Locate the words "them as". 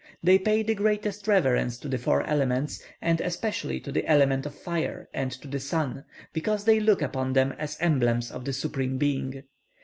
7.33-7.77